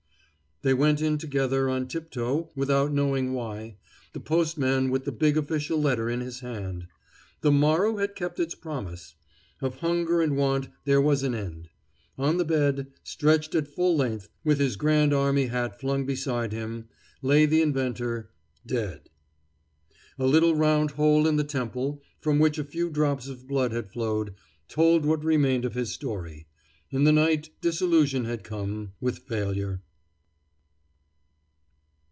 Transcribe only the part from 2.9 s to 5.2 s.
knowing why, the postman with the